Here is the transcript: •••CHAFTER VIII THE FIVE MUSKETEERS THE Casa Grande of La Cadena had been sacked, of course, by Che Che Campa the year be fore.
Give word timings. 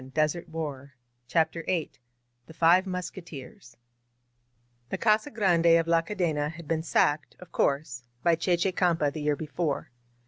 •••CHAFTER 1.27 1.63
VIII 1.67 1.91
THE 2.47 2.53
FIVE 2.55 2.87
MUSKETEERS 2.87 3.77
THE 4.89 4.97
Casa 4.97 5.29
Grande 5.29 5.77
of 5.79 5.87
La 5.87 6.01
Cadena 6.01 6.49
had 6.51 6.67
been 6.67 6.81
sacked, 6.81 7.35
of 7.37 7.51
course, 7.51 8.01
by 8.23 8.33
Che 8.35 8.57
Che 8.57 8.71
Campa 8.71 9.13
the 9.13 9.21
year 9.21 9.35
be 9.35 9.45
fore. 9.45 9.91